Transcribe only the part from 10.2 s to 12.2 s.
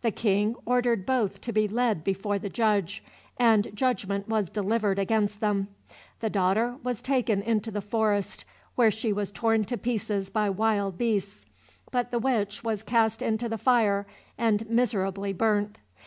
by wild beasts, but the